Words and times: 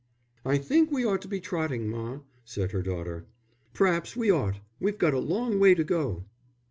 "I 0.43 0.57
think 0.57 0.89
we 0.89 1.05
ought 1.05 1.21
to 1.21 1.27
be 1.27 1.39
trotting, 1.39 1.87
ma," 1.87 2.21
said 2.43 2.71
her 2.71 2.81
daughter. 2.81 3.27
"P'raps 3.75 4.15
we 4.15 4.31
ought. 4.31 4.59
We've 4.79 4.97
got 4.97 5.13
a 5.13 5.19
long 5.19 5.59
way 5.59 5.75
to 5.75 5.83
go." 5.83 6.23